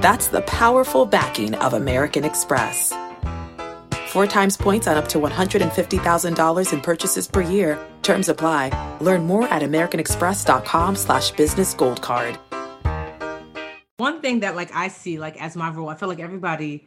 That's 0.00 0.26
the 0.26 0.42
powerful 0.42 1.06
backing 1.06 1.54
of 1.54 1.72
American 1.72 2.22
Express. 2.22 2.92
Four 4.08 4.26
times 4.26 4.56
points 4.56 4.86
on 4.86 4.96
up 4.98 5.08
to 5.08 5.18
$150,000 5.18 6.72
in 6.72 6.80
purchases 6.80 7.26
per 7.26 7.40
year. 7.40 7.78
Terms 8.02 8.28
apply. 8.28 8.98
Learn 9.00 9.26
more 9.26 9.48
at 9.48 9.62
americanexpress.com 9.62 10.96
slash 10.96 11.30
business 11.30 11.72
gold 11.72 12.02
card. 12.02 12.38
One 13.96 14.20
thing 14.20 14.40
that 14.40 14.54
like 14.54 14.70
I 14.74 14.88
see 14.88 15.18
like 15.18 15.40
as 15.40 15.56
my 15.56 15.70
role, 15.70 15.88
I 15.88 15.94
feel 15.94 16.10
like 16.10 16.20
everybody 16.20 16.86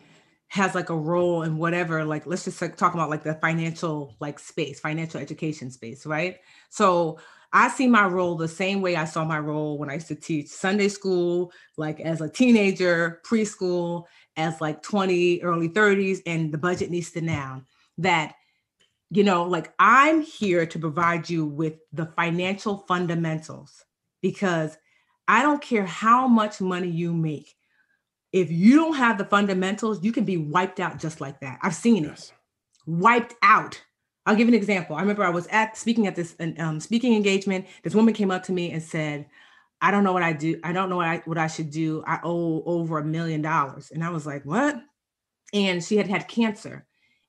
has 0.50 0.75
like 0.75 0.92
a 0.92 0.96
role 0.96 1.42
in 1.42 1.58
whatever, 1.58 2.06
like 2.06 2.28
let's 2.28 2.46
just 2.46 2.62
like, 2.62 2.75
talk 2.78 2.94
about 2.94 3.09
like 3.09 3.24
the 3.24 3.34
financial 3.36 4.16
like 4.19 4.38
space, 4.38 4.80
financial 4.80 5.19
education 5.19 5.72
space, 5.72 6.06
right? 6.06 6.38
So 6.69 7.18
I 7.52 7.70
see 7.70 7.88
my 7.88 8.06
role 8.06 8.36
the 8.36 8.48
same 8.48 8.82
way 8.82 8.96
I 8.96 9.06
saw 9.06 9.26
my 9.26 9.40
role 9.40 9.78
when 9.78 9.90
I 9.90 9.96
used 9.96 10.08
to 10.10 10.16
teach 10.16 10.48
Sunday 10.48 10.88
school, 10.88 11.52
like 11.78 12.00
as 12.00 12.22
a 12.22 12.30
teenager, 12.30 13.22
preschool, 13.26 14.06
as 14.38 14.62
like 14.62 14.84
20, 14.84 15.42
early 15.42 15.70
30s, 15.70 16.20
and 16.26 16.52
the 16.52 16.58
Budgetnista 16.58 17.22
now. 17.22 17.64
That, 17.98 18.36
you 19.10 19.24
know, 19.24 19.44
like 19.44 19.74
I'm 19.80 20.22
here 20.22 20.66
to 20.66 20.80
provide 20.80 21.30
you 21.30 21.46
with 21.46 21.76
the 21.92 22.06
financial 22.06 22.86
fundamentals 22.88 23.84
because 24.22 24.78
I 25.28 25.42
don't 25.42 25.62
care 25.62 25.86
how 25.86 26.28
much 26.28 26.62
money 26.62 26.90
you 26.90 27.14
make. 27.14 27.56
If 28.31 28.52
you 28.52 28.76
don't 28.76 28.96
have 28.96 29.18
the 29.18 29.26
fundamentals, 29.26 30.04
you 30.04 30.12
can 30.12 30.24
be 30.24 30.38
wiped 30.38 30.80
out 30.80 31.00
just 31.00 31.20
like 31.20 31.40
that. 31.42 31.60
I've 31.64 31.76
seen 31.76 32.06
it 32.06 32.31
wiped 32.90 33.36
out 33.44 33.80
I'll 34.29 34.35
give 34.35 34.47
an 34.47 34.53
example. 34.53 34.95
I 34.95 35.01
remember 35.01 35.23
I 35.23 35.31
was 35.31 35.47
at 35.47 35.75
speaking 35.75 36.06
at 36.06 36.16
this 36.16 36.35
um, 36.59 36.79
speaking 36.79 37.16
engagement. 37.16 37.66
This 37.81 37.95
woman 37.95 38.13
came 38.13 38.29
up 38.29 38.44
to 38.44 38.51
me 38.51 38.69
and 38.69 38.84
said, 38.84 39.25
"I 39.81 39.90
don't 39.90 40.03
know 40.03 40.13
what 40.13 40.22
I 40.22 40.34
do. 40.34 40.59
I 40.63 40.72
don't 40.72 40.88
know 40.88 40.97
what 40.97 41.07
I 41.07 41.23
what 41.25 41.40
I 41.40 41.47
should 41.47 41.72
do. 41.72 42.03
I 42.06 42.19
owe 42.23 42.62
over 42.63 43.00
a 43.00 43.03
million 43.03 43.41
dollars." 43.41 43.89
And 43.89 44.03
I 44.03 44.12
was 44.12 44.28
like, 44.28 44.45
"What?" 44.45 44.79
And 45.51 45.84
she 45.84 45.97
had 45.97 46.06
had 46.06 46.28
cancer, 46.28 46.85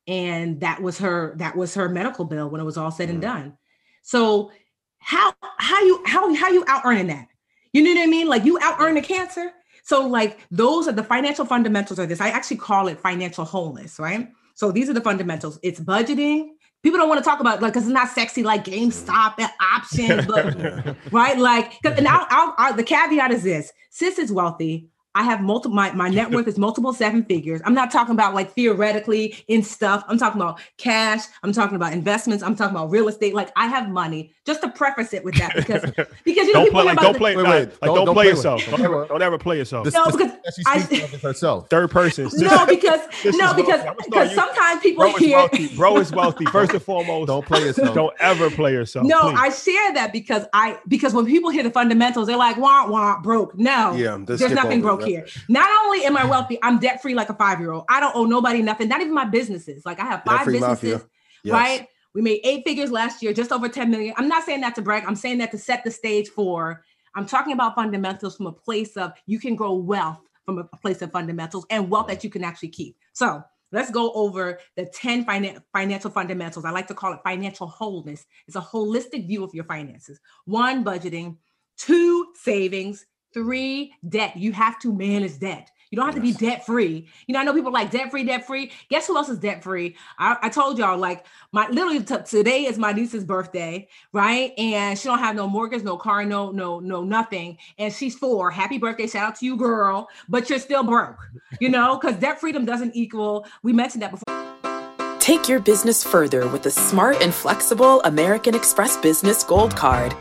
and 0.07 0.61
that 0.61 0.83
was 0.83 0.99
her 0.99 1.35
that 1.39 1.57
was 1.57 1.75
her 1.75 1.89
medical 1.89 2.27
bill 2.27 2.51
when 2.51 2.61
it 2.61 2.65
was 2.65 2.77
all 2.77 2.91
said 2.91 3.09
and 3.09 3.21
mm. 3.21 3.23
done. 3.23 3.57
So 4.03 4.53
how 4.99 5.33
how 5.57 5.81
you 5.81 6.03
how 6.05 6.35
how 6.35 6.51
you 6.51 6.65
out 6.69 6.83
earning 6.85 7.07
that? 7.07 7.29
You 7.73 7.83
know 7.83 7.95
what 7.95 8.03
I 8.03 8.09
mean? 8.09 8.29
Like 8.29 8.45
you 8.45 8.59
out 8.61 8.79
earn 8.79 8.97
the 8.97 9.01
cancer. 9.01 9.53
So 9.85 10.07
like 10.07 10.41
those 10.51 10.87
are 10.87 10.93
the 10.93 11.03
financial 11.03 11.47
fundamentals 11.47 11.99
of 11.99 12.11
this. 12.11 12.21
I 12.21 12.29
actually 12.29 12.59
call 12.59 12.89
it 12.89 13.01
financial 13.01 13.47
wholeness, 13.47 13.99
right? 13.99 14.29
So 14.55 14.71
these 14.71 14.91
are 14.91 14.93
the 14.93 15.01
fundamentals. 15.01 15.59
It's 15.63 15.81
budgeting, 15.81 16.51
people 16.83 16.99
don't 16.99 17.09
want 17.09 17.23
to 17.23 17.29
talk 17.29 17.41
about 17.41 17.61
like 17.61 17.73
because 17.73 17.87
it's 17.87 17.93
not 17.93 18.09
sexy 18.09 18.43
like 18.43 18.65
GameStop 18.65 19.35
and 19.39 19.51
options, 19.61 20.27
but 20.27 20.97
right, 21.13 21.39
like 21.39 21.75
and 21.85 22.07
I'll, 22.07 22.27
I'll, 22.31 22.55
I'll, 22.59 22.75
the 22.75 22.85
caveat 22.85 23.31
is 23.31 23.43
this: 23.43 23.73
sis 23.91 24.19
is 24.19 24.33
wealthy. 24.33 24.89
I 25.15 25.25
have 25.25 25.41
multiple 25.41 25.75
my, 25.75 25.91
my 25.93 26.09
net 26.09 26.31
worth 26.31 26.47
is 26.47 26.57
multiple 26.57 26.93
seven 26.93 27.25
figures. 27.25 27.61
I'm 27.65 27.75
not 27.75 27.91
talking 27.91 28.15
about 28.15 28.33
like 28.33 28.53
theoretically 28.53 29.35
in 29.49 29.63
stuff. 29.63 30.05
I'm 30.07 30.19
talking 30.19 30.41
about 30.41 30.61
cash. 30.77 31.23
I'm 31.43 31.53
talking 31.53 31.75
about 31.75 31.93
investments. 31.93 32.45
I'm 32.45 32.55
talking 32.55 32.77
about 32.77 32.91
real 32.91 33.09
estate. 33.09 33.35
Like 33.35 33.51
I 33.57 33.67
have 33.67 33.89
money. 33.89 34.33
Just 34.47 34.63
to 34.63 34.69
preface 34.69 35.13
it 35.13 35.25
with 35.25 35.35
that 35.37 35.57
because 35.57 35.83
because 36.25 36.47
you 36.47 36.53
know 36.53 36.65
don't 36.65 36.71
play 36.71 36.85
like 36.85 36.99
don't 36.99 37.17
play 37.17 37.37
wait, 37.37 37.45
wait, 37.45 37.69
like 37.71 37.81
don't, 37.83 38.07
don't, 38.07 38.15
play, 38.15 38.27
yourself. 38.27 38.65
Don't, 38.67 38.81
ever, 38.81 39.07
don't 39.07 39.23
ever 39.23 39.37
play 39.37 39.59
yourself. 39.59 39.93
no, 39.93 40.05
because 40.11 40.31
I, 40.67 40.79
herself. 41.23 41.69
Third 41.69 41.91
person. 41.91 42.31
No, 42.35 42.65
because 42.67 43.01
no, 43.25 43.53
because 43.55 43.85
because 44.05 44.35
sometimes 44.35 44.81
people 44.81 45.05
bro 45.05 45.17
hear 45.17 45.39
wealthy. 45.39 45.77
bro 45.77 45.97
is 45.99 46.13
wealthy. 46.13 46.45
First 46.47 46.73
and 46.73 46.83
foremost, 46.83 47.27
don't 47.27 47.45
play 47.45 47.65
yourself. 47.65 47.95
Don't 47.95 48.15
ever 48.21 48.49
play 48.49 48.73
yourself. 48.73 49.07
No, 49.07 49.21
please. 49.23 49.39
I 49.39 49.49
share 49.51 49.95
that 49.95 50.13
because 50.13 50.47
I 50.53 50.79
because 50.87 51.15
when 51.15 51.27
people 51.27 51.51
hear 51.51 51.65
the 51.65 51.71
fundamentals, 51.71 52.29
they're 52.29 52.37
like 52.37 52.57
wah 52.57 52.89
wah 52.89 53.21
broke. 53.21 53.59
No, 53.59 53.95
yeah, 53.95 54.17
there's 54.21 54.41
nothing 54.53 54.81
broke 54.81 55.00
here. 55.07 55.27
Not 55.49 55.69
only 55.85 56.05
am 56.05 56.17
I 56.17 56.25
wealthy, 56.25 56.59
I'm 56.63 56.79
debt 56.79 57.03
free 57.03 57.15
like 57.15 57.31
a 57.31 57.35
five 57.35 57.61
year 57.61 57.73
old. 57.73 57.85
I 57.89 58.01
don't 58.01 58.15
owe 58.15 58.25
nobody 58.25 58.63
nothing, 58.63 58.89
not 58.89 59.01
even 59.01 59.15
my 59.15 59.25
businesses. 59.25 59.85
Like 59.85 60.01
I 60.01 60.05
have 60.05 60.23
five 60.25 60.47
businesses, 60.47 61.05
yes. 61.45 61.53
right? 61.53 61.87
We 62.15 62.23
made 62.23 62.41
eight 62.45 62.65
figures 62.67 62.91
last 62.91 63.23
year, 63.23 63.33
just 63.33 63.53
over 63.53 63.69
10 63.69 63.91
million. 63.91 64.15
I'm 64.17 64.29
not 64.29 64.45
saying 64.45 64.63
that 64.63 64.75
to 64.77 64.83
brag, 64.83 65.05
I'm 65.07 65.17
saying 65.17 65.39
that 65.39 65.53
to 65.53 65.59
set 65.59 65.85
the 65.85 65.91
stage 65.91 66.29
for. 66.29 66.85
I'm 67.15 67.27
talking 67.27 67.53
about 67.53 67.75
fundamentals 67.75 68.37
from 68.37 68.47
a 68.47 68.53
place 68.53 68.97
of 68.97 69.13
you 69.27 69.39
can 69.39 69.57
grow 69.57 69.75
wealth 69.75 70.19
from 70.45 70.59
a 70.59 70.65
place 70.79 71.03
of 71.03 71.13
fundamentals 71.13 71.67
and 71.71 71.91
wealth 71.91 72.09
that 72.09 72.25
you 72.25 72.31
can 72.31 72.45
actually 72.45 72.69
keep. 72.69 72.97
So 73.13 73.43
let's 73.73 73.91
go 73.91 74.13
over 74.13 74.59
the 74.77 74.87
10 74.87 75.25
finan- 75.25 75.63
financial 75.73 76.11
fundamentals. 76.11 76.65
I 76.65 76.71
like 76.71 76.89
to 76.89 76.95
call 76.95 77.13
it 77.13 77.21
financial 77.25 77.67
wholeness. 77.67 78.27
It's 78.47 78.57
a 78.57 78.61
holistic 78.61 79.27
view 79.27 79.45
of 79.45 79.55
your 79.55 79.65
finances. 79.65 80.21
One, 80.45 80.85
budgeting. 80.85 81.37
Two, 81.77 82.33
savings. 82.35 83.07
Three, 83.33 83.95
debt. 84.09 84.37
You 84.37 84.53
have 84.53 84.79
to 84.81 84.93
manage 84.93 85.39
debt. 85.39 85.71
You 85.91 85.97
don't 85.97 86.07
have 86.07 86.25
yes. 86.25 86.35
to 86.37 86.41
be 86.41 86.47
debt 86.47 86.65
free. 86.65 87.09
You 87.27 87.33
know, 87.33 87.41
I 87.41 87.45
know 87.45 87.53
people 87.53 87.73
like 87.73 87.91
debt 87.91 88.13
free, 88.13 88.23
debt 88.23 88.47
free. 88.47 88.71
Guess 88.91 89.09
who 89.09 89.17
else 89.17 89.29
is 89.29 89.39
debt 89.39 89.63
free? 89.63 89.97
I, 90.19 90.37
I, 90.43 90.49
told 90.49 90.79
y'all, 90.79 90.97
like, 90.97 91.27
my 91.51 91.69
literally 91.69 92.01
t- 92.01 92.15
today 92.25 92.67
is 92.67 92.79
my 92.79 92.93
niece's 92.93 93.25
birthday, 93.25 93.89
right? 94.13 94.53
And 94.57 94.97
she 94.97 95.09
don't 95.09 95.19
have 95.19 95.35
no 95.35 95.49
mortgage, 95.49 95.83
no 95.83 95.97
car, 95.97 96.25
no, 96.25 96.53
no, 96.53 96.79
no, 96.79 97.03
nothing. 97.03 97.59
And 97.79 97.93
she's 97.93 98.17
four. 98.17 98.53
Happy 98.53 98.79
birthday! 98.79 99.09
Shout 99.09 99.31
out 99.31 99.35
to 99.37 99.45
you, 99.45 99.57
girl. 99.57 100.09
But 100.29 100.49
you're 100.49 100.61
still 100.61 100.85
broke, 100.85 101.19
you 101.61 101.69
know, 101.69 101.99
because 101.99 102.17
debt 102.17 102.41
freedom 102.41 102.65
doesn't 102.65 102.95
equal. 102.95 103.47
We 103.65 103.73
mentioned 103.73 104.03
that 104.03 104.13
before. 104.13 105.19
Take 105.19 105.49
your 105.49 105.61
business 105.61 106.05
further 106.05 106.47
with 106.49 106.63
the 106.63 106.71
smart 106.71 107.21
and 107.21 107.35
flexible 107.35 108.01
American 108.03 108.55
Express 108.55 108.97
Business 108.97 109.43
Gold 109.43 109.77
Card 109.77 110.15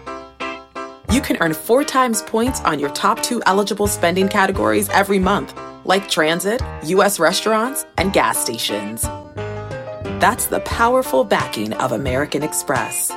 you 1.12 1.22
can 1.22 1.38
earn 1.42 1.54
four 1.54 1.84
times 1.84 2.22
points 2.22 2.62
on 2.62 2.80
your 2.80 2.90
top 2.92 3.24
two 3.24 3.42
eligible 3.46 3.88
spending 3.88 4.28
categories 4.28 4.90
every 4.90 5.18
month, 5.18 5.60
like 5.84 6.08
transit, 6.08 6.62
U.S. 6.84 7.20
restaurants, 7.20 7.86
and 7.98 8.14
gas 8.14 8.38
stations. 8.38 9.02
That's 10.22 10.46
the 10.46 10.60
powerful 10.62 11.24
backing 11.24 11.74
of 11.74 11.94
American 11.94 12.44
Express. 12.44 13.12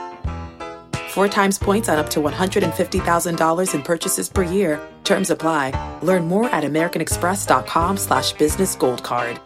Four 1.10 1.28
times 1.28 1.58
points 1.58 1.90
on 1.90 1.98
up 1.98 2.08
to 2.10 2.20
$150,000 2.20 3.74
in 3.74 3.82
purchases 3.82 4.28
per 4.30 4.42
year. 4.42 4.80
Terms 5.04 5.28
apply. 5.28 5.98
Learn 6.02 6.26
more 6.26 6.48
at 6.48 6.64
americanexpress.com 6.64 7.98
slash 7.98 8.32
business 8.32 8.74
gold 8.74 9.02
card. 9.02 9.38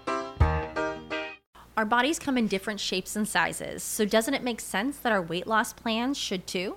Our 1.76 1.84
bodies 1.84 2.18
come 2.18 2.38
in 2.38 2.46
different 2.46 2.80
shapes 2.80 3.16
and 3.16 3.28
sizes, 3.28 3.82
so 3.82 4.06
doesn't 4.06 4.32
it 4.32 4.42
make 4.42 4.60
sense 4.60 4.96
that 4.98 5.12
our 5.12 5.20
weight 5.20 5.46
loss 5.46 5.74
plans 5.74 6.16
should 6.16 6.46
too? 6.46 6.76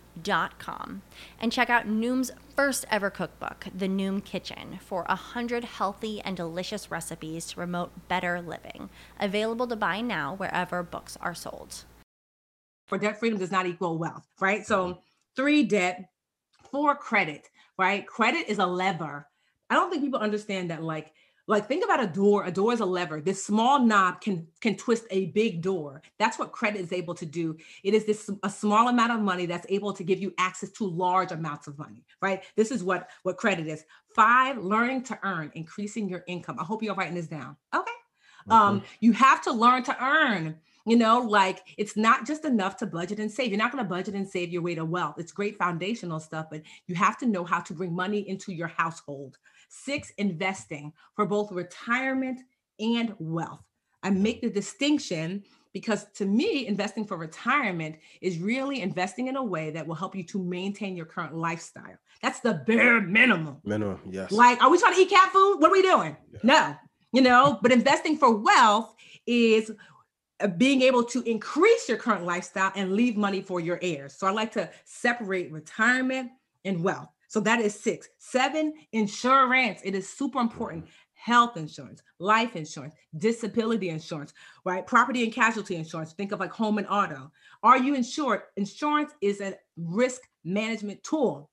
Dot 0.21 0.59
com 0.59 1.03
and 1.39 1.51
check 1.51 1.69
out 1.69 1.87
Noom's 1.87 2.31
first 2.55 2.85
ever 2.91 3.09
cookbook, 3.09 3.67
The 3.73 3.87
Noom 3.87 4.23
Kitchen, 4.23 4.79
for 4.81 5.05
a 5.07 5.15
hundred 5.15 5.63
healthy 5.63 6.19
and 6.21 6.35
delicious 6.35 6.91
recipes 6.91 7.45
to 7.47 7.55
promote 7.55 8.09
better 8.09 8.41
living. 8.41 8.89
Available 9.19 9.67
to 9.67 9.75
buy 9.77 10.01
now 10.01 10.35
wherever 10.35 10.83
books 10.83 11.17
are 11.21 11.33
sold. 11.33 11.85
For 12.87 12.97
debt 12.97 13.19
freedom 13.19 13.39
does 13.39 13.51
not 13.51 13.67
equal 13.67 13.97
wealth, 13.97 14.27
right? 14.41 14.65
So 14.65 14.99
three 15.37 15.63
debt, 15.63 16.09
for 16.69 16.93
credit, 16.93 17.47
right? 17.77 18.05
Credit 18.05 18.49
is 18.49 18.59
a 18.59 18.65
lever. 18.65 19.27
I 19.69 19.75
don't 19.75 19.89
think 19.89 20.03
people 20.03 20.19
understand 20.19 20.71
that. 20.71 20.83
Like, 20.83 21.13
like 21.51 21.67
think 21.67 21.83
about 21.83 22.01
a 22.01 22.07
door. 22.07 22.45
A 22.45 22.51
door 22.51 22.71
is 22.71 22.79
a 22.79 22.85
lever. 22.85 23.19
This 23.19 23.43
small 23.43 23.79
knob 23.79 24.21
can 24.21 24.47
can 24.61 24.77
twist 24.77 25.05
a 25.11 25.27
big 25.27 25.61
door. 25.61 26.01
That's 26.17 26.39
what 26.39 26.53
credit 26.53 26.79
is 26.79 26.93
able 26.93 27.13
to 27.15 27.25
do. 27.25 27.57
It 27.83 27.93
is 27.93 28.05
this 28.05 28.29
a 28.43 28.49
small 28.49 28.87
amount 28.87 29.11
of 29.11 29.19
money 29.19 29.45
that's 29.45 29.65
able 29.69 29.91
to 29.93 30.03
give 30.03 30.19
you 30.19 30.33
access 30.37 30.71
to 30.71 30.85
large 30.87 31.33
amounts 31.33 31.67
of 31.67 31.77
money, 31.77 32.05
right? 32.21 32.41
This 32.55 32.71
is 32.71 32.85
what 32.85 33.09
what 33.23 33.35
credit 33.35 33.67
is. 33.67 33.83
Five, 34.15 34.57
learning 34.59 35.03
to 35.03 35.19
earn, 35.23 35.51
increasing 35.53 36.07
your 36.07 36.23
income. 36.25 36.57
I 36.57 36.63
hope 36.63 36.81
you're 36.81 36.95
writing 36.95 37.15
this 37.15 37.27
down. 37.27 37.57
Okay. 37.75 37.91
Mm-hmm. 38.49 38.51
Um, 38.51 38.83
you 39.01 39.11
have 39.11 39.41
to 39.43 39.51
learn 39.51 39.83
to 39.83 40.03
earn. 40.03 40.55
You 40.85 40.95
know, 40.95 41.19
like 41.19 41.61
it's 41.77 41.95
not 41.95 42.25
just 42.25 42.43
enough 42.43 42.77
to 42.77 42.87
budget 42.87 43.19
and 43.19 43.31
save. 43.31 43.49
You're 43.49 43.59
not 43.59 43.71
going 43.71 43.83
to 43.83 43.89
budget 43.89 44.15
and 44.15 44.27
save 44.27 44.49
your 44.49 44.63
way 44.63 44.73
to 44.73 44.83
wealth. 44.83 45.15
It's 45.19 45.31
great 45.31 45.57
foundational 45.57 46.19
stuff, 46.19 46.47
but 46.49 46.63
you 46.87 46.95
have 46.95 47.19
to 47.19 47.27
know 47.27 47.43
how 47.43 47.59
to 47.59 47.73
bring 47.73 47.93
money 47.93 48.27
into 48.27 48.51
your 48.51 48.67
household. 48.67 49.37
Six, 49.73 50.11
investing 50.17 50.91
for 51.15 51.25
both 51.25 51.51
retirement 51.51 52.41
and 52.79 53.15
wealth. 53.19 53.63
I 54.03 54.09
make 54.09 54.41
the 54.41 54.49
distinction 54.49 55.43
because 55.73 56.07
to 56.15 56.25
me, 56.25 56.67
investing 56.67 57.05
for 57.05 57.15
retirement 57.15 57.95
is 58.19 58.37
really 58.37 58.81
investing 58.81 59.27
in 59.27 59.37
a 59.37 59.43
way 59.43 59.69
that 59.71 59.87
will 59.87 59.95
help 59.95 60.13
you 60.13 60.23
to 60.23 60.43
maintain 60.43 60.97
your 60.97 61.05
current 61.05 61.33
lifestyle. 61.33 61.95
That's 62.21 62.41
the 62.41 62.55
bare 62.67 62.99
minimum. 62.99 63.57
Minimum, 63.63 64.01
yes. 64.09 64.33
Like, 64.33 64.61
are 64.61 64.69
we 64.69 64.77
trying 64.77 64.95
to 64.95 64.99
eat 64.99 65.09
cat 65.09 65.31
food? 65.31 65.59
What 65.59 65.69
are 65.69 65.73
we 65.73 65.81
doing? 65.81 66.17
Yeah. 66.33 66.39
No, 66.43 66.75
you 67.13 67.21
know, 67.21 67.57
but 67.61 67.71
investing 67.71 68.17
for 68.17 68.35
wealth 68.35 68.93
is 69.25 69.71
uh, 70.41 70.47
being 70.47 70.81
able 70.81 71.05
to 71.05 71.21
increase 71.23 71.87
your 71.87 71.97
current 71.97 72.25
lifestyle 72.25 72.73
and 72.75 72.91
leave 72.91 73.15
money 73.15 73.41
for 73.41 73.61
your 73.61 73.79
heirs. 73.81 74.15
So 74.17 74.27
I 74.27 74.31
like 74.31 74.51
to 74.53 74.69
separate 74.83 75.49
retirement 75.49 76.31
and 76.65 76.83
wealth. 76.83 77.07
So 77.31 77.39
that 77.39 77.61
is 77.61 77.73
six. 77.79 78.09
Seven, 78.17 78.73
insurance. 78.91 79.79
It 79.85 79.95
is 79.95 80.09
super 80.09 80.41
important. 80.41 80.87
Health 81.13 81.55
insurance, 81.55 82.03
life 82.19 82.57
insurance, 82.57 82.93
disability 83.17 83.87
insurance, 83.87 84.33
right? 84.65 84.85
Property 84.85 85.23
and 85.23 85.31
casualty 85.31 85.77
insurance. 85.77 86.11
Think 86.11 86.33
of 86.33 86.41
like 86.41 86.51
home 86.51 86.77
and 86.77 86.87
auto. 86.89 87.31
Are 87.63 87.77
you 87.77 87.95
insured? 87.95 88.41
Insurance 88.57 89.13
is 89.21 89.39
a 89.39 89.55
risk 89.77 90.23
management 90.43 91.01
tool. 91.03 91.49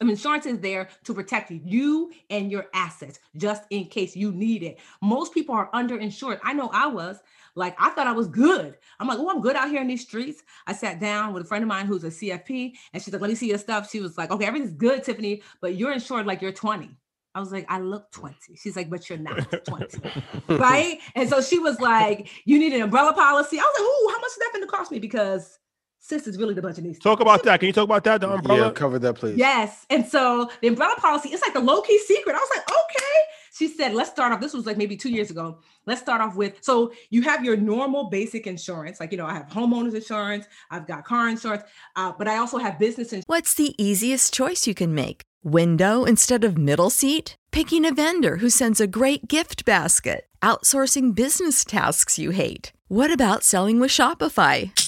Insurance 0.00 0.46
is 0.46 0.58
there 0.60 0.88
to 1.04 1.12
protect 1.12 1.50
you, 1.50 2.10
and 2.30 2.50
your 2.50 2.66
assets, 2.72 3.20
just 3.36 3.64
in 3.68 3.84
case 3.84 4.16
you 4.16 4.32
need 4.32 4.62
it. 4.62 4.78
Most 5.02 5.34
people 5.34 5.54
are 5.54 5.70
underinsured. 5.72 6.40
I 6.42 6.54
know 6.54 6.70
I 6.72 6.86
was. 6.86 7.18
Like 7.58 7.76
I 7.78 7.90
thought 7.90 8.06
I 8.06 8.12
was 8.12 8.28
good. 8.28 8.76
I'm 9.00 9.08
like, 9.08 9.18
oh, 9.18 9.28
I'm 9.28 9.40
good 9.40 9.56
out 9.56 9.68
here 9.68 9.80
in 9.80 9.88
these 9.88 10.02
streets. 10.02 10.42
I 10.66 10.72
sat 10.72 11.00
down 11.00 11.34
with 11.34 11.42
a 11.42 11.46
friend 11.46 11.62
of 11.62 11.68
mine 11.68 11.86
who's 11.86 12.04
a 12.04 12.08
CFP, 12.08 12.72
and 12.92 13.02
she's 13.02 13.12
like, 13.12 13.20
let 13.20 13.28
me 13.28 13.34
see 13.34 13.48
your 13.48 13.58
stuff. 13.58 13.90
She 13.90 14.00
was 14.00 14.16
like, 14.16 14.30
okay, 14.30 14.46
everything's 14.46 14.72
good, 14.72 15.02
Tiffany, 15.02 15.42
but 15.60 15.74
you're 15.74 15.92
insured 15.92 16.26
like 16.26 16.40
you're 16.40 16.52
20. 16.52 16.88
I 17.34 17.40
was 17.40 17.52
like, 17.52 17.66
I 17.68 17.78
look 17.80 18.10
20. 18.12 18.56
She's 18.56 18.74
like, 18.74 18.88
but 18.88 19.08
you're 19.08 19.18
not 19.18 19.64
20. 19.64 20.00
right. 20.48 20.98
And 21.14 21.28
so 21.28 21.40
she 21.40 21.58
was 21.58 21.78
like, 21.80 22.28
you 22.44 22.58
need 22.58 22.72
an 22.72 22.82
umbrella 22.82 23.12
policy. 23.12 23.58
I 23.58 23.62
was 23.62 23.74
like, 23.78 23.86
oh, 23.86 24.12
how 24.12 24.20
much 24.20 24.30
is 24.30 24.36
that 24.38 24.50
going 24.52 24.64
to 24.64 24.70
cost 24.70 24.90
me? 24.90 24.98
Because 24.98 25.58
sis 26.00 26.26
is 26.26 26.38
really 26.38 26.54
the 26.54 26.62
Budgetnista. 26.62 27.00
Talk 27.00 27.20
about 27.20 27.42
that. 27.44 27.60
Can 27.60 27.66
you 27.66 27.72
talk 27.72 27.84
about 27.84 28.02
that? 28.04 28.20
The 28.20 28.30
umbrella. 28.30 28.66
Yeah, 28.66 28.72
cover 28.72 28.98
that, 28.98 29.14
please. 29.14 29.36
Yes. 29.36 29.84
And 29.90 30.06
so 30.06 30.50
the 30.62 30.68
umbrella 30.68 30.94
policy, 30.96 31.28
it's 31.28 31.42
like 31.42 31.52
the 31.52 31.60
low 31.60 31.82
key 31.82 31.98
secret. 31.98 32.34
I 32.34 32.38
was 32.38 32.50
like, 32.56 32.68
okay. 32.68 33.18
She 33.58 33.66
said, 33.66 33.92
let's 33.92 34.10
start 34.10 34.32
off. 34.32 34.40
This 34.40 34.54
was 34.54 34.66
like 34.66 34.76
maybe 34.76 34.96
two 34.96 35.10
years 35.10 35.30
ago. 35.30 35.58
Let's 35.84 36.00
start 36.00 36.20
off 36.20 36.36
with 36.36 36.58
so 36.60 36.92
you 37.10 37.22
have 37.22 37.44
your 37.44 37.56
normal 37.56 38.08
basic 38.08 38.46
insurance. 38.46 39.00
Like, 39.00 39.10
you 39.10 39.18
know, 39.18 39.26
I 39.26 39.34
have 39.34 39.48
homeowners 39.48 39.94
insurance, 39.94 40.46
I've 40.70 40.86
got 40.86 41.04
car 41.04 41.28
insurance, 41.28 41.64
uh, 41.96 42.12
but 42.16 42.28
I 42.28 42.36
also 42.36 42.58
have 42.58 42.78
business 42.78 43.08
insurance. 43.08 43.24
What's 43.26 43.54
the 43.54 43.74
easiest 43.82 44.32
choice 44.32 44.68
you 44.68 44.74
can 44.74 44.94
make? 44.94 45.22
Window 45.42 46.04
instead 46.04 46.44
of 46.44 46.56
middle 46.56 46.90
seat? 46.90 47.34
Picking 47.50 47.84
a 47.84 47.92
vendor 47.92 48.36
who 48.36 48.50
sends 48.50 48.80
a 48.80 48.86
great 48.86 49.26
gift 49.26 49.64
basket? 49.64 50.26
Outsourcing 50.40 51.14
business 51.14 51.64
tasks 51.64 52.16
you 52.16 52.30
hate? 52.30 52.72
What 52.86 53.10
about 53.10 53.42
selling 53.42 53.80
with 53.80 53.90
Shopify? 53.90 54.87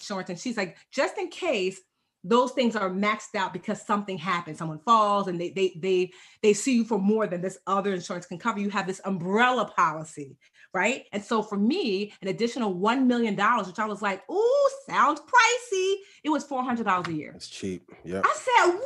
insurance. 0.00 0.30
And 0.30 0.38
she's 0.38 0.56
like, 0.56 0.76
just 0.90 1.18
in 1.18 1.28
case 1.28 1.80
those 2.22 2.52
things 2.52 2.76
are 2.76 2.90
maxed 2.90 3.34
out 3.34 3.52
because 3.52 3.80
something 3.80 4.18
happens, 4.18 4.58
someone 4.58 4.78
falls 4.80 5.26
and 5.26 5.40
they 5.40 5.50
they 5.50 5.72
they 5.78 6.10
they 6.42 6.52
sue 6.52 6.72
you 6.72 6.84
for 6.84 6.98
more 6.98 7.26
than 7.26 7.40
this 7.40 7.58
other 7.66 7.94
insurance 7.94 8.26
can 8.26 8.38
cover. 8.38 8.60
You 8.60 8.68
have 8.70 8.86
this 8.86 9.00
umbrella 9.04 9.64
policy, 9.74 10.36
right? 10.74 11.04
And 11.12 11.24
so 11.24 11.42
for 11.42 11.56
me, 11.56 12.12
an 12.20 12.28
additional 12.28 12.74
one 12.74 13.06
million 13.06 13.36
dollars, 13.36 13.66
which 13.66 13.78
I 13.78 13.86
was 13.86 14.02
like, 14.02 14.22
ooh, 14.30 14.68
sounds 14.86 15.20
pricey. 15.20 15.94
It 16.22 16.28
was 16.28 16.44
four 16.44 16.62
hundred 16.62 16.84
dollars 16.84 17.08
a 17.08 17.14
year. 17.14 17.32
It's 17.34 17.48
cheap. 17.48 17.90
Yeah. 18.04 18.20
I 18.22 18.34
said, 18.36 18.72
what? 18.74 18.84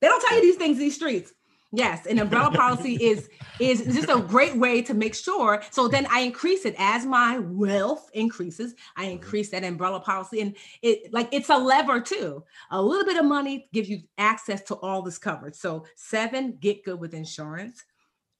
They 0.00 0.08
don't 0.08 0.20
tell 0.20 0.36
you 0.36 0.42
these 0.42 0.56
things 0.56 0.78
in 0.78 0.82
these 0.82 0.96
streets. 0.96 1.32
Yes, 1.74 2.04
an 2.04 2.18
umbrella 2.18 2.50
policy 2.50 2.96
is 2.96 3.30
is 3.58 3.82
just 3.86 4.10
a 4.10 4.20
great 4.20 4.54
way 4.56 4.82
to 4.82 4.92
make 4.92 5.14
sure. 5.14 5.62
So 5.70 5.88
then 5.88 6.06
I 6.10 6.20
increase 6.20 6.66
it 6.66 6.74
as 6.76 7.06
my 7.06 7.38
wealth 7.38 8.10
increases. 8.12 8.74
I 8.94 9.04
mm-hmm. 9.04 9.12
increase 9.12 9.50
that 9.50 9.64
umbrella 9.64 10.00
policy, 10.00 10.42
and 10.42 10.54
it 10.82 11.10
like 11.14 11.30
it's 11.32 11.48
a 11.48 11.56
lever 11.56 12.02
too. 12.02 12.44
A 12.70 12.82
little 12.82 13.06
bit 13.06 13.16
of 13.16 13.24
money 13.24 13.70
gives 13.72 13.88
you 13.88 14.02
access 14.18 14.60
to 14.64 14.74
all 14.76 15.00
this 15.00 15.16
coverage. 15.16 15.54
So 15.54 15.86
seven, 15.96 16.58
get 16.60 16.84
good 16.84 17.00
with 17.00 17.14
insurance. 17.14 17.82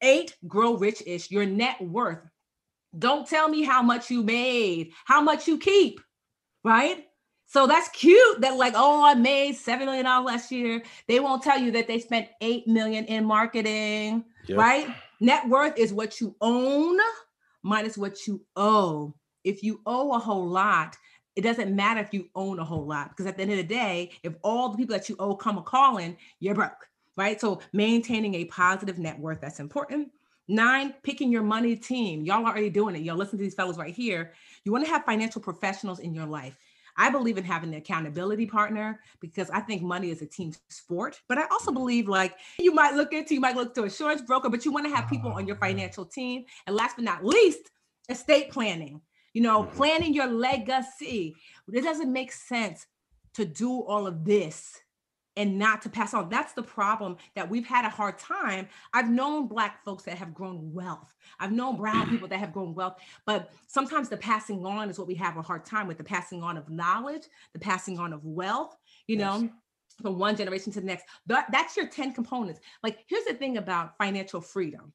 Eight, 0.03 0.37
grow 0.47 0.77
rich-ish. 0.77 1.31
Your 1.31 1.47
net 1.47 1.81
worth. 1.81 2.29
Don't 2.99 3.27
tell 3.27 3.49
me 3.49 3.63
how 3.63 3.83
much 3.83 4.11
you 4.11 4.23
made, 4.23 4.91
how 5.07 5.23
much 5.23 5.49
you 5.49 5.57
keep, 5.57 6.01
right? 6.65 7.07
So 7.53 7.67
that's 7.67 7.91
cute 7.91 8.41
that 8.41 8.57
like, 8.57 8.73
oh, 8.75 9.05
I 9.05 9.13
made 9.13 9.57
seven 9.57 9.85
million 9.85 10.07
dollars 10.07 10.25
last 10.27 10.51
year. 10.51 10.83
They 11.07 11.21
won't 11.21 11.43
tell 11.43 11.59
you 11.59 11.71
that 11.73 11.87
they 11.87 11.99
spent 11.99 12.29
eight 12.41 12.67
million 12.67 13.05
in 13.05 13.27
marketing, 13.27 14.25
yep. 14.47 14.57
right? 14.57 14.89
Net 15.21 15.47
worth 15.47 15.77
is 15.77 15.93
what 15.93 16.19
you 16.19 16.35
own 16.41 16.99
minus 17.63 17.99
what 17.99 18.27
you 18.27 18.41
owe. 18.57 19.15
If 19.45 19.63
you 19.63 19.83
owe 19.85 20.15
a 20.15 20.19
whole 20.19 20.49
lot, 20.49 20.97
it 21.37 21.43
doesn't 21.43 21.77
matter 21.77 22.01
if 22.01 22.15
you 22.15 22.31
own 22.35 22.59
a 22.59 22.65
whole 22.65 22.87
lot 22.87 23.11
because 23.11 23.27
at 23.27 23.37
the 23.37 23.43
end 23.43 23.53
of 23.53 23.59
the 23.59 23.65
day, 23.65 24.13
if 24.23 24.33
all 24.43 24.71
the 24.71 24.79
people 24.79 24.97
that 24.97 25.11
you 25.11 25.17
owe 25.19 25.37
come 25.37 25.59
a 25.59 25.63
calling, 25.63 26.17
you're 26.41 26.55
broke, 26.55 26.89
right? 27.19 27.39
So 27.39 27.61
maintaining 27.75 28.35
a 28.35 28.47
positive 28.47 28.99
net 28.99 29.21
worth 29.21 29.43
that's 29.43 29.61
important. 29.61 30.09
Nine, 30.49 30.95
picking 31.03 31.31
your 31.31 31.43
money 31.43 31.77
team. 31.77 32.25
Y'all 32.25 32.47
already 32.47 32.71
doing 32.71 32.97
it. 32.97 33.03
Y'all 33.03 33.17
listen 33.17 33.39
to 33.39 33.45
these 33.45 33.55
fellows 33.55 33.77
right 33.77 33.95
here. 33.95 34.33
You 34.65 34.73
want 34.73 34.87
to 34.87 34.91
have 34.91 35.05
financial 35.05 35.43
professionals 35.43 35.99
in 35.99 36.15
your 36.15 36.27
life. 36.27 36.57
I 37.03 37.11
believe 37.11 37.37
in 37.37 37.43
having 37.43 37.71
an 37.71 37.79
accountability 37.79 38.47
partner 38.47 39.01
because 39.19 39.51
I 39.51 39.59
think 39.59 39.83
money 39.83 40.11
is 40.11 40.23
a 40.23 40.27
team 40.27 40.53
sport. 40.69 41.21
But 41.29 41.37
I 41.37 41.47
also 41.51 41.73
believe 41.73 42.07
like 42.07 42.37
you 42.61 42.73
might 42.73 42.95
look 42.95 43.13
into, 43.13 43.35
you 43.35 43.41
might 43.41 43.57
look 43.57 43.75
to 43.75 43.83
insurance 43.83 44.23
broker, 44.23 44.49
but 44.49 44.65
you 44.65 44.71
want 44.71 44.87
to 44.87 44.95
have 44.95 45.11
people 45.11 45.33
on 45.33 45.45
your 45.45 45.57
financial 45.57 46.05
team. 46.05 46.45
And 46.69 46.77
last 46.77 46.95
but 46.95 47.05
not 47.05 47.25
least, 47.25 47.73
estate 48.09 48.53
planning. 48.53 49.01
You 49.33 49.43
know, 49.43 49.65
mm-hmm. 49.65 49.77
planning 49.77 50.15
your 50.15 50.29
legacy. 50.29 51.35
It 51.73 51.83
doesn't 51.83 52.13
make 52.13 52.31
sense 52.31 52.87
to 53.35 53.45
do 53.45 53.81
all 53.83 54.07
of 54.07 54.25
this 54.25 54.79
and 55.37 55.59
not 55.59 55.83
to 55.83 55.89
pass 55.89 56.15
on. 56.15 56.29
That's 56.29 56.53
the 56.53 56.63
problem 56.63 57.17
that 57.35 57.49
we've 57.49 57.67
had 57.67 57.85
a 57.85 57.89
hard 57.89 58.19
time. 58.19 58.69
I've 58.93 59.11
known 59.11 59.49
Black 59.49 59.85
folks 59.85 60.03
that 60.05 60.19
have 60.19 60.35
grown 60.35 60.73
wealth. 60.73 61.15
I've 61.41 61.53
known 61.53 61.77
Brown 61.77 62.03
mm-hmm. 62.03 62.11
people 62.11 62.29
that 62.29 62.39
have 62.39 62.53
grown 62.53 62.75
wealth, 62.75 62.97
but 63.27 63.51
sometimes 63.67 64.09
the 64.09 64.17
passing 64.17 64.65
on 64.67 64.91
is 64.91 64.99
what 64.99 65.09
we 65.09 65.15
have 65.17 65.37
a 65.37 65.43
hard 65.43 65.65
time 65.65 65.87
with 65.87 65.99
the 65.99 66.05
passing 66.05 66.43
on 66.43 66.57
of 66.57 66.69
knowledge, 66.69 67.25
the 67.53 67.59
passing 67.59 67.99
on 67.99 68.13
of 68.13 68.25
wealth, 68.25 68.77
you 69.07 69.17
know. 69.17 69.49
From 70.01 70.19
one 70.19 70.35
generation 70.35 70.73
to 70.73 70.81
the 70.81 70.87
next. 70.87 71.05
That, 71.27 71.53
that's 71.53 71.77
your 71.77 71.87
10 71.87 72.15
components. 72.15 72.61
Like, 72.83 73.05
here's 73.09 73.27
the 73.27 73.35
thing 73.35 73.59
about 73.59 73.99
financial 73.99 74.41
freedom, 74.41 74.91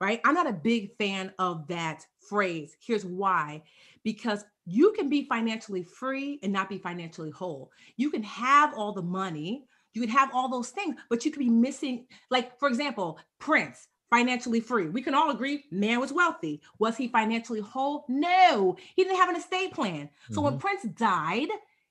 right? 0.00 0.20
I'm 0.24 0.34
not 0.34 0.48
a 0.48 0.52
big 0.52 0.96
fan 0.98 1.32
of 1.38 1.68
that 1.68 2.04
phrase. 2.28 2.76
Here's 2.84 3.04
why 3.04 3.62
because 4.02 4.44
you 4.66 4.92
can 4.92 5.08
be 5.08 5.26
financially 5.26 5.82
free 5.82 6.38
and 6.42 6.52
not 6.52 6.68
be 6.68 6.78
financially 6.78 7.30
whole. 7.30 7.70
You 7.96 8.10
can 8.10 8.22
have 8.22 8.74
all 8.74 8.92
the 8.92 9.02
money, 9.02 9.64
you 9.92 10.00
could 10.00 10.10
have 10.10 10.30
all 10.34 10.48
those 10.48 10.70
things, 10.70 10.96
but 11.08 11.24
you 11.24 11.30
could 11.30 11.40
be 11.40 11.50
missing, 11.50 12.06
like, 12.30 12.58
for 12.58 12.68
example, 12.68 13.18
Prince, 13.38 13.88
financially 14.10 14.60
free. 14.60 14.88
We 14.88 15.02
can 15.02 15.14
all 15.14 15.30
agree 15.30 15.64
man 15.70 16.00
was 16.00 16.12
wealthy. 16.12 16.60
Was 16.78 16.96
he 16.96 17.08
financially 17.08 17.60
whole? 17.60 18.04
No, 18.08 18.76
he 18.96 19.04
didn't 19.04 19.18
have 19.18 19.28
an 19.28 19.36
estate 19.36 19.72
plan. 19.72 20.10
So 20.30 20.36
mm-hmm. 20.36 20.44
when 20.44 20.58
Prince 20.58 20.82
died, 20.96 21.48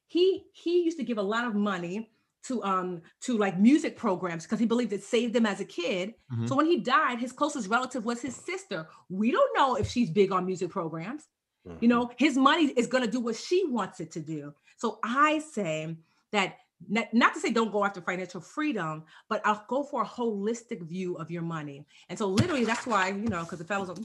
he 0.07 0.43
he 0.51 0.83
used 0.83 0.97
to 0.97 1.03
give 1.03 1.17
a 1.17 1.23
lot 1.23 1.45
of 1.45 1.55
money 1.55 2.09
to 2.43 2.63
um 2.63 3.01
to 3.21 3.37
like 3.37 3.59
music 3.59 3.97
programs 3.97 4.43
because 4.43 4.59
he 4.59 4.65
believed 4.65 4.93
it 4.93 5.03
saved 5.03 5.35
him 5.35 5.45
as 5.45 5.59
a 5.59 5.65
kid. 5.65 6.13
Mm-hmm. 6.31 6.47
So 6.47 6.55
when 6.55 6.65
he 6.65 6.77
died, 6.77 7.19
his 7.19 7.31
closest 7.31 7.69
relative 7.69 8.05
was 8.05 8.21
his 8.21 8.35
sister. 8.35 8.87
We 9.09 9.31
don't 9.31 9.55
know 9.55 9.75
if 9.75 9.89
she's 9.89 10.09
big 10.09 10.31
on 10.31 10.45
music 10.45 10.69
programs. 10.69 11.27
Mm-hmm. 11.67 11.77
You 11.81 11.87
know, 11.87 12.11
his 12.17 12.37
money 12.37 12.65
is 12.65 12.87
going 12.87 13.03
to 13.03 13.11
do 13.11 13.19
what 13.19 13.35
she 13.35 13.65
wants 13.67 13.99
it 13.99 14.11
to 14.11 14.19
do. 14.19 14.53
So 14.77 14.99
I 15.03 15.39
say 15.39 15.97
that 16.31 16.57
not, 16.87 17.13
not 17.13 17.33
to 17.33 17.39
say 17.39 17.51
don't 17.51 17.71
go 17.71 17.83
after 17.83 18.01
financial 18.01 18.41
freedom, 18.41 19.03
but 19.27 19.41
I'll 19.45 19.65
go 19.67 19.83
for 19.83 20.03
a 20.03 20.07
holistic 20.07 20.81
view 20.87 21.15
of 21.15 21.29
your 21.29 21.41
money. 21.41 21.85
And 22.09 22.17
so 22.17 22.27
literally 22.27 22.65
that's 22.65 22.87
why, 22.87 23.09
you 23.09 23.27
know, 23.27 23.43
because 23.43 23.59
the 23.59 23.65
fellows 23.65 23.89
are, 23.89 23.95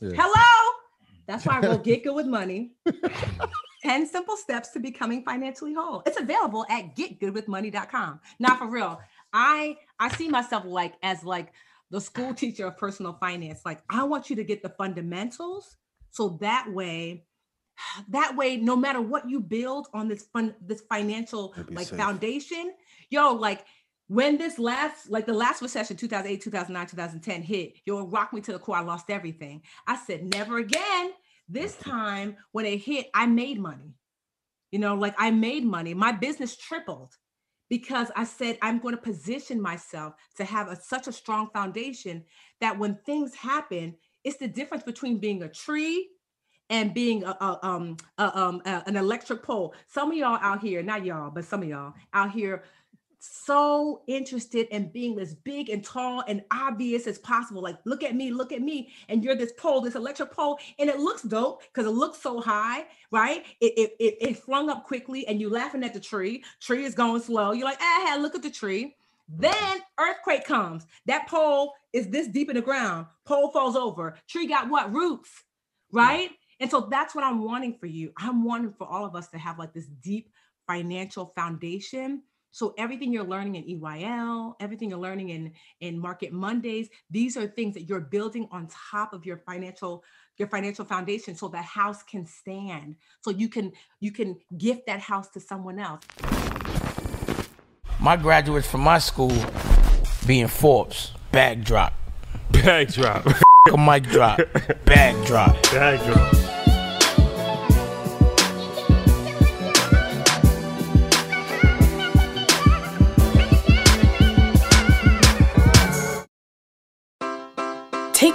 yeah. 0.00 0.10
hello. 0.16 0.76
That's 1.26 1.46
why 1.46 1.58
I 1.58 1.60
wrote 1.60 1.84
Get 1.84 2.02
Good 2.02 2.14
with 2.14 2.26
Money. 2.26 2.72
10 3.82 4.06
simple 4.06 4.36
steps 4.36 4.70
to 4.70 4.80
becoming 4.80 5.22
financially 5.22 5.72
whole. 5.74 6.02
It's 6.06 6.20
available 6.20 6.66
at 6.68 6.96
getgoodwithmoney.com. 6.96 8.20
Now 8.38 8.56
for 8.56 8.66
real, 8.66 9.00
I 9.32 9.76
I 9.98 10.08
see 10.14 10.28
myself 10.28 10.64
like 10.66 10.94
as 11.02 11.24
like 11.24 11.52
the 11.90 12.00
school 12.00 12.34
teacher 12.34 12.66
of 12.66 12.76
personal 12.76 13.14
finance. 13.14 13.62
Like 13.64 13.82
I 13.88 14.04
want 14.04 14.28
you 14.28 14.36
to 14.36 14.44
get 14.44 14.62
the 14.62 14.68
fundamentals 14.70 15.76
so 16.10 16.38
that 16.40 16.70
way 16.70 17.24
that 18.08 18.36
way 18.36 18.56
no 18.56 18.76
matter 18.76 19.00
what 19.00 19.28
you 19.28 19.40
build 19.40 19.88
on 19.94 20.08
this 20.08 20.24
fun 20.32 20.54
this 20.60 20.82
financial 20.82 21.54
like 21.70 21.88
safe. 21.88 21.98
foundation 21.98 22.72
yo 23.10 23.32
like 23.32 23.64
when 24.10 24.36
this 24.36 24.58
last 24.58 25.08
like 25.08 25.24
the 25.24 25.32
last 25.32 25.62
recession 25.62 25.96
2008 25.96 26.42
2009 26.42 26.86
2010 26.88 27.42
hit 27.42 27.74
yo 27.84 28.06
rock 28.06 28.32
me 28.32 28.40
to 28.40 28.52
the 28.52 28.58
core. 28.58 28.76
I 28.76 28.80
lost 28.80 29.08
everything. 29.08 29.62
I 29.86 29.96
said 29.96 30.34
never 30.34 30.58
again. 30.58 31.12
This 31.48 31.76
time 31.76 32.36
when 32.50 32.66
it 32.66 32.78
hit 32.78 33.06
i 33.14 33.26
made 33.26 33.60
money. 33.60 33.94
You 34.72 34.80
know 34.80 34.96
like 34.96 35.14
i 35.16 35.30
made 35.30 35.64
money. 35.64 35.94
My 35.94 36.10
business 36.10 36.56
tripled 36.56 37.14
because 37.68 38.10
i 38.16 38.24
said 38.24 38.58
i'm 38.62 38.80
going 38.80 38.96
to 38.96 39.00
position 39.00 39.62
myself 39.62 40.14
to 40.36 40.44
have 40.44 40.68
a, 40.68 40.76
such 40.76 41.06
a 41.06 41.12
strong 41.12 41.48
foundation 41.54 42.24
that 42.60 42.76
when 42.76 42.98
things 43.06 43.34
happen 43.34 43.94
it's 44.24 44.38
the 44.38 44.48
difference 44.48 44.82
between 44.82 45.18
being 45.18 45.42
a 45.42 45.48
tree 45.48 46.08
and 46.70 46.94
being 46.94 47.24
a, 47.24 47.30
a 47.30 47.58
um, 47.62 47.96
a, 48.18 48.38
um 48.38 48.62
an 48.64 48.96
electric 48.96 49.42
pole. 49.42 49.74
Some 49.88 50.10
of 50.10 50.16
y'all 50.16 50.38
out 50.40 50.62
here, 50.62 50.82
not 50.82 51.04
y'all, 51.04 51.30
but 51.30 51.44
some 51.44 51.62
of 51.62 51.68
y'all 51.68 51.94
out 52.14 52.30
here 52.32 52.64
so 53.20 54.02
interested 54.06 54.66
in 54.68 54.90
being 54.90 55.18
as 55.20 55.34
big 55.34 55.68
and 55.68 55.84
tall 55.84 56.24
and 56.26 56.42
obvious 56.50 57.06
as 57.06 57.18
possible. 57.18 57.62
Like, 57.62 57.76
look 57.84 58.02
at 58.02 58.14
me, 58.14 58.30
look 58.30 58.52
at 58.52 58.62
me. 58.62 58.88
And 59.08 59.22
you're 59.22 59.34
this 59.34 59.52
pole, 59.58 59.80
this 59.82 59.94
electric 59.94 60.32
pole, 60.32 60.58
and 60.78 60.88
it 60.88 60.98
looks 60.98 61.22
dope 61.22 61.62
because 61.62 61.86
it 61.86 61.94
looks 61.94 62.20
so 62.22 62.40
high, 62.40 62.86
right? 63.10 63.44
It, 63.60 63.72
it, 63.76 63.96
it, 64.00 64.16
it 64.20 64.36
flung 64.38 64.70
up 64.70 64.84
quickly 64.84 65.26
and 65.26 65.40
you're 65.40 65.50
laughing 65.50 65.84
at 65.84 65.92
the 65.92 66.00
tree. 66.00 66.42
Tree 66.60 66.84
is 66.84 66.94
going 66.94 67.20
slow. 67.20 67.52
You're 67.52 67.66
like, 67.66 67.80
ah, 67.80 68.16
look 68.20 68.34
at 68.34 68.42
the 68.42 68.50
tree. 68.50 68.96
Then 69.28 69.80
earthquake 69.98 70.44
comes. 70.44 70.86
That 71.06 71.28
pole 71.28 71.74
is 71.92 72.08
this 72.08 72.26
deep 72.26 72.48
in 72.48 72.56
the 72.56 72.62
ground. 72.62 73.06
Pole 73.26 73.50
falls 73.52 73.76
over. 73.76 74.16
Tree 74.28 74.46
got 74.46 74.68
what? 74.68 74.92
Roots, 74.92 75.30
right? 75.92 76.30
And 76.60 76.70
so 76.70 76.88
that's 76.90 77.14
what 77.14 77.24
I'm 77.24 77.42
wanting 77.42 77.78
for 77.78 77.86
you. 77.86 78.12
I'm 78.18 78.44
wanting 78.44 78.74
for 78.74 78.86
all 78.86 79.04
of 79.04 79.16
us 79.16 79.28
to 79.28 79.38
have 79.38 79.58
like 79.58 79.72
this 79.72 79.86
deep 79.86 80.30
financial 80.66 81.32
foundation. 81.34 82.22
So 82.52 82.74
everything 82.76 83.12
you're 83.12 83.24
learning 83.24 83.54
in 83.54 83.80
EYL, 83.80 84.54
everything 84.60 84.90
you're 84.90 84.98
learning 84.98 85.30
in 85.30 85.52
in 85.80 85.98
Market 85.98 86.32
Mondays, 86.32 86.88
these 87.08 87.36
are 87.36 87.46
things 87.46 87.74
that 87.74 87.84
you're 87.84 88.00
building 88.00 88.48
on 88.50 88.68
top 88.90 89.12
of 89.12 89.24
your 89.24 89.38
financial 89.38 90.04
your 90.36 90.48
financial 90.48 90.84
foundation 90.84 91.34
so 91.34 91.48
that 91.48 91.64
house 91.64 92.02
can 92.02 92.26
stand. 92.26 92.96
So 93.22 93.30
you 93.30 93.48
can 93.48 93.72
you 94.00 94.12
can 94.12 94.38
gift 94.58 94.86
that 94.86 95.00
house 95.00 95.30
to 95.30 95.40
someone 95.40 95.78
else. 95.78 96.02
My 98.00 98.16
graduates 98.16 98.66
from 98.66 98.80
my 98.80 98.98
school 98.98 99.32
being 100.26 100.48
Forbes, 100.48 101.12
bag 101.32 101.64
drop. 101.64 101.94
Bag 102.50 102.92
drop. 102.92 103.26
a 103.72 103.78
mic 103.78 104.04
drop. 104.04 104.40
Bag 104.84 105.24
drop. 105.26 105.62
Bag 105.70 106.00
drop. 106.04 106.39